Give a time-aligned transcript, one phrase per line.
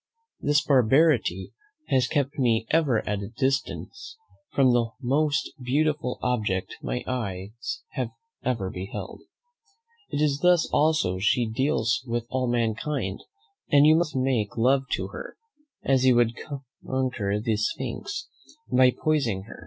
[0.39, 1.53] This barbarity
[1.89, 4.17] has kept me ever at a distance
[4.51, 7.83] from the most beautiful object my eyes
[8.43, 9.21] ever beheld.
[10.09, 13.21] It is thus also she deals with all mankind,
[13.69, 15.37] and you must make love to her,
[15.83, 16.33] as you would
[16.83, 18.27] conquer the sphinx,
[18.71, 19.59] by posing her.